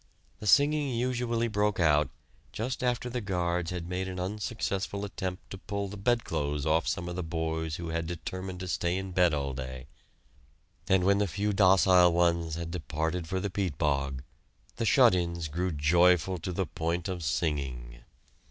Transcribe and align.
The 0.39 0.47
singing 0.47 0.95
usually 0.95 1.47
broke 1.47 1.79
out 1.79 2.09
just 2.51 2.83
after 2.83 3.07
the 3.07 3.21
guards 3.21 3.69
had 3.69 3.87
made 3.87 4.07
an 4.07 4.19
unsuccessful 4.19 5.05
attempt 5.05 5.51
to 5.51 5.59
pull 5.59 5.89
the 5.89 5.95
bedclothes 5.95 6.65
off 6.65 6.87
some 6.87 7.07
of 7.07 7.15
the 7.15 7.21
boys 7.21 7.75
who 7.75 7.89
had 7.89 8.07
determined 8.07 8.61
to 8.61 8.67
stay 8.67 8.97
in 8.97 9.11
bed 9.11 9.31
all 9.31 9.53
day; 9.53 9.85
and 10.89 11.03
when 11.03 11.19
the 11.19 11.27
few 11.27 11.53
docile 11.53 12.11
ones 12.13 12.55
had 12.55 12.71
departed 12.71 13.27
for 13.27 13.39
the 13.39 13.51
peat 13.51 13.77
bog, 13.77 14.23
the 14.77 14.85
"shut 14.85 15.13
ins" 15.13 15.47
grew 15.47 15.71
joyful 15.71 16.39
to 16.39 16.51
the 16.51 16.65
point 16.65 17.07
of 17.07 17.23
singing. 17.23 17.99